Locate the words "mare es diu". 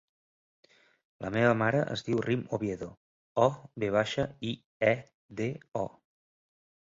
1.57-2.21